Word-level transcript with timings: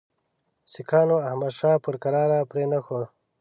سیکهانو 0.71 1.15
احمدشاه 1.27 1.81
پر 1.83 1.95
کراره 2.03 2.39
پرې 2.49 2.63
نه 2.71 2.79
ښود. 2.85 3.05